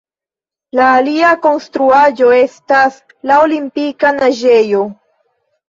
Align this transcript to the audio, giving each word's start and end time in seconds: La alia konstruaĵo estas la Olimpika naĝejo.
La 0.79 0.87
alia 1.01 1.33
konstruaĵo 1.43 2.31
estas 2.39 2.99
la 3.33 3.39
Olimpika 3.47 4.15
naĝejo. 4.19 4.85